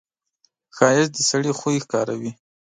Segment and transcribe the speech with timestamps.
[0.75, 2.31] ښایست د سړي خوی ښکاروي